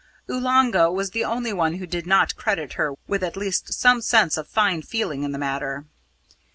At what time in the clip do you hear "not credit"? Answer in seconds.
2.07-2.73